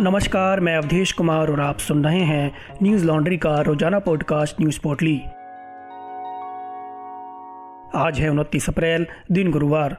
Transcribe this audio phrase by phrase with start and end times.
[0.00, 4.78] नमस्कार, मैं अवधेश कुमार और आप सुन रहे हैं न्यूज़ लॉन्ड्री का रोज़ाना पॉडकास्ट न्यूज़
[4.80, 5.16] पोर्टली।
[7.96, 9.96] आज है उनतीस अप्रैल, दिन गुरुवार।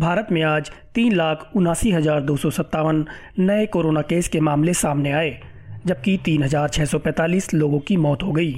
[0.00, 3.04] भारत में आज तीन लाख उनासी हज़ार दो सौ सत्तावन
[3.38, 5.38] नए कोरोना केस के मामले सामने आए,
[5.86, 8.54] जबकि तीन हज़ार छः सौ पैंतालीस लोगों की मौत हो गई।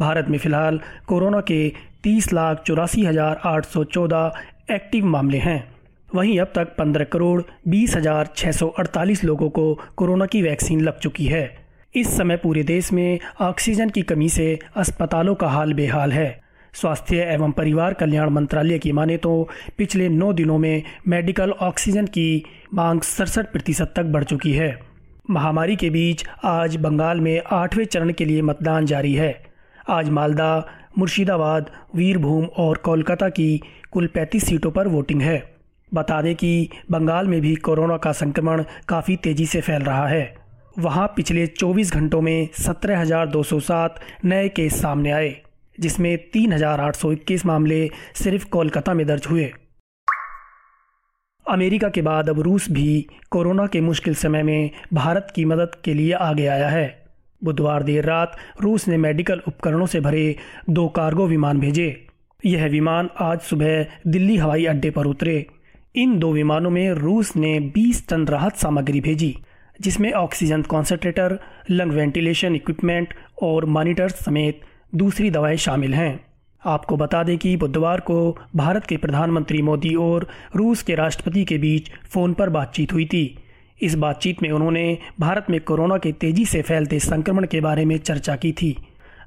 [0.00, 1.68] भारत में फ़िलहाल कोरोना के
[2.02, 5.73] तीस लाख चौरासी हज़ार आठ सौ चौदह एक्टिव मामले हैं।
[6.14, 9.62] वहीं अब तक पंद्रह करोड़ बीस हज़ार छः सौ अड़तालीस लोगों को
[9.96, 11.44] कोरोना की वैक्सीन लग चुकी है।
[11.94, 16.42] इस समय पूरे देश में ऑक्सीजन की कमी से अस्पतालों का हाल बेहाल है।
[16.74, 19.32] स्वास्थ्य एवं परिवार कल्याण मंत्रालय की माने तो
[19.78, 24.78] पिछले नौ दिनों में मेडिकल ऑक्सीजन की मांग सड़सठ प्रतिशत तक बढ़ चुकी है।
[25.30, 29.34] महामारी के बीच आज बंगाल में आठवें चरण के लिए मतदान जारी है।
[29.90, 30.66] आज मालदा,
[30.98, 33.60] मुर्शिदाबाद, वीरभूम और कोलकाता की
[33.90, 35.53] कुल 35 सीटों पर वोटिंग है।
[35.94, 40.34] बता दें कि बंगाल में भी कोरोना का संक्रमण काफ़ी तेज़ी से फैल रहा है।
[40.78, 45.42] वहाँ पिछले 24 घंटों में 17,207 नए केस सामने आए
[45.80, 49.52] जिसमें 3,821 मामले सिर्फ़ कोलकाता में दर्ज हुए।
[51.48, 55.94] अमेरिका के बाद अब रूस भी कोरोना के मुश्किल समय में भारत की मदद के
[55.94, 57.04] लिए आगे आया है।
[57.44, 60.36] बुधवार देर रात रूस ने मेडिकल उपकरणों से भरे
[60.70, 62.06] दो कार्गो विमान भेजे।
[62.46, 65.46] यह विमान आज सुबह दिल्ली हवाई अड्डे पर उतरे।
[65.96, 69.38] इन दो विमानों में रूस ने 20 टन राहत सामग्री भेजी,
[69.80, 71.38] जिसमें oxygen concentrator,
[71.70, 74.60] lung ventilation equipment और मॉनिटर समेत
[74.94, 76.24] दूसरी दवाएँ शामिल हैं।
[76.64, 81.58] आपको बता दें कि बुधवार को भारत के प्रधानमंत्री मोदी और रूस के राष्ट्रपति के
[81.58, 83.38] बीच फ़ोन पर बातचीत हुई थी।
[83.82, 87.98] इस बातचीत में उन्होंने भारत में कोरोना के तेज़ी से फैलते संक्रमण के बारे में
[87.98, 88.76] चर्चा की थी।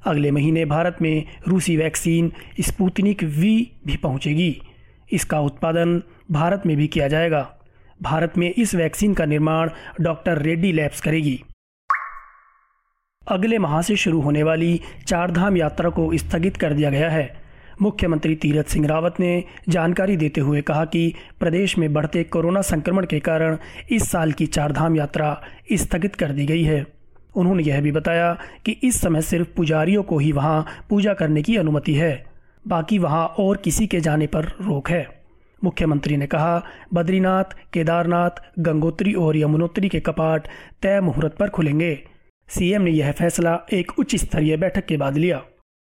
[0.04, 4.62] अगले महीने भारत में रूसी वैक्सीन स्पुतनिक वी भी पहुंचेगी।
[5.12, 7.54] इसका उत्पादन भारत में भी किया जाएगा।
[8.02, 11.44] भारत में इस वैक्सीन का निर्माण डॉक्टर रेड्डी लैब्स करेगी।
[13.28, 17.42] अगले माह से शुरू होने वाली चारधाम यात्रा को स्थगित कर दिया गया है।
[17.82, 23.06] मुख्यमंत्री तीरथ सिंह रावत ने जानकारी देते हुए कहा कि प्रदेश में बढ़ते कोरोना संक्रमण
[23.06, 23.58] के कारण
[23.90, 25.42] इस साल की चारधाम यात्रा
[25.72, 26.86] स्थगित कर दी गई है।
[27.36, 31.56] उन्होंने यह भी बताया कि इस समय सिर्फ़ पुजारियों को ही वहाँ पूजा करने की
[31.56, 32.24] अनुमति है।
[32.68, 35.17] बाकी वहाँ और किसी के जाने पर रोक है।
[35.64, 36.62] मुख्यमंत्री ने कहा,
[36.94, 40.48] बद्रीनाथ, केदारनाथ, गंगोत्री और यमुनोत्री के कपाट
[40.82, 42.04] तय मुहूर्त पर खुलेंगे।
[42.48, 45.42] सीएम ने यह फैसला एक उच्च स्तरीय बैठक के बाद लिया।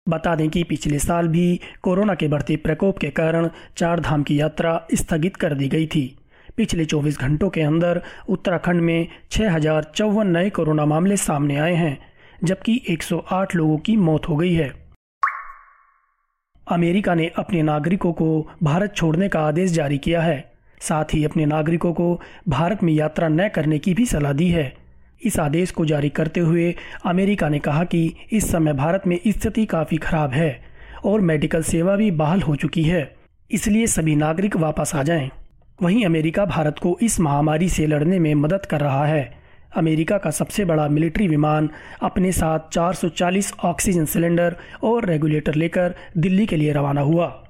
[0.09, 4.42] बता दें कि पिछले साल भी कोरोना के बढ़ते प्रकोप के कारण चार धाम की
[4.42, 6.18] यात्रा स्थगित कर दी गई थी।
[6.58, 11.74] पिछले 24 घंटों के अंदर उत्तराखंड में छह हज़ार चौवन नए कोरोना मामले सामने आए
[11.74, 11.98] हैं,
[12.44, 14.81] जबकि 108 लोगों की मौत हो गई है।
[16.72, 21.46] अमेरिका ने अपने नागरिकों को भारत छोड़ने का आदेश जारी किया है। साथ ही अपने
[21.46, 24.74] नागरिकों को भारत में यात्रा न करने की भी सलाह दी है।
[25.26, 29.66] इस आदेश को जारी करते हुए अमेरिका ने कहा कि इस समय भारत में स्थिति
[29.66, 30.62] काफ़ी खराब है
[31.06, 33.16] और मेडिकल सेवा भी बहाल हो चुकी है।
[33.52, 35.30] इसलिए सभी नागरिक वापस आ जाएँ।
[35.82, 39.41] वहीं अमेरिका भारत को इस महामारी से लड़ने में मदद कर रहा है।
[39.78, 41.70] अमेरिका का सबसे बड़ा मिलिट्री विमान
[42.02, 47.44] अपने साथ 440 ऑक्सीजन सिलेंडर और रेगुलेटर लेकर दिल्ली के लिए रवाना हुआ।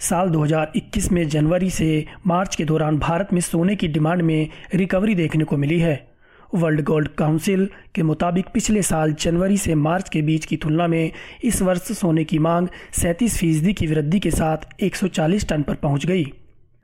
[0.00, 5.14] साल 2021 में जनवरी से मार्च के दौरान भारत में सोने की डिमांड में रिकवरी
[5.14, 6.16] देखने को मिली है।
[6.54, 11.12] वर्ल्ड गोल्ड काउंसिल के मुताबिक पिछले साल जनवरी से मार्च के बीच की तुलना में
[11.44, 16.06] इस वर्ष सोने की मांग सैंतीस फ़ीसदी की वृद्धि के साथ 140 टन पर पहुँच
[16.06, 16.32] गई।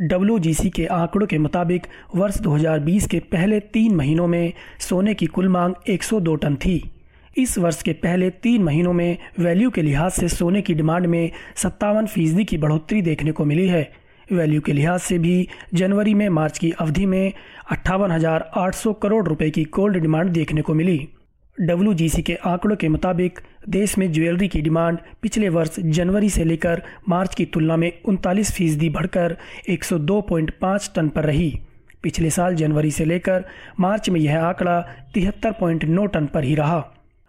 [0.03, 1.87] डब्ल्यूजीसी के आंकड़ों के मुताबिक
[2.17, 6.91] वर्ष 2020 के पहले तीन महीनों में सोने की कुल मांग 102 टन थी।
[7.39, 11.31] इस वर्ष के पहले तीन महीनों में वैल्यू के लिहाज से सोने की डिमांड में
[11.57, 13.93] सत्तावन फ़ीसदी की बढ़ोतरी देखने को मिली है।
[14.33, 17.33] वैल्यू के लिहाज से भी जनवरी में मार्च की अवधि में
[17.71, 18.19] अट्ठावन
[19.03, 21.09] करोड़ रुपए की गोल्ड डिमांड देखने को मिली।
[21.59, 26.83] डब्ल्यूजीसी के आंकड़ों के मुताबिक देश में ज्वेलरी की डिमांड पिछले वर्ष जनवरी से लेकर
[27.09, 29.37] मार्च की तुलना में उनतालीस फ़ीसदी बढ़कर
[29.71, 31.51] 102.5 टन पर रही।
[32.03, 33.44] पिछले साल जनवरी से लेकर
[33.81, 34.81] मार्च में यह आंकड़ा
[35.15, 35.53] तिहत्तर
[36.06, 36.79] टन पर ही रहा।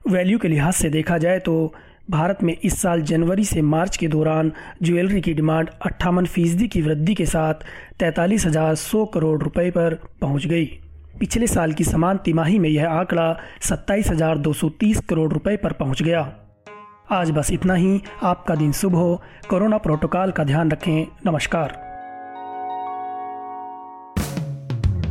[0.02, 1.74] वैल्यू के लिहाज से देखा जाए तो
[2.10, 4.52] भारत में इस साल जनवरी से मार्च के दौरान
[4.84, 7.66] ज्वेलरी की डिमांड अट्ठावन फ़ीसदी की वृद्धि के साथ
[8.00, 10.66] तैतालीस हज़ार सौ करोड़ रुपए पर पहुँच गई।
[11.14, 15.56] पिछले साल की समान तिमाही में यह आंकड़ा सत्ताईस हज़ार दो सौ तीस करोड़ रुपए
[15.58, 16.22] पर पहुँच गया।
[17.12, 21.76] आज बस इतना ही। आपका दिन शुभ हो। कोरोना प्रोटोकॉल का ध्यान रखें। नमस्कार।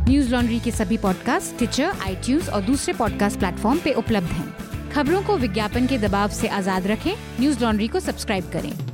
[0.09, 4.53] न्यूज़ लॉन्ड्री के सभी पॉडकास्ट ट्विटर आई और दूसरे पॉडकास्ट प्लेटफॉर्म पे उपलब्ध हैं।
[4.89, 8.92] खबरों को विज्ञापन के दबाव से आज़ाद रखें। न्यूज़ लॉन्ड्री को सब्सक्राइब करें।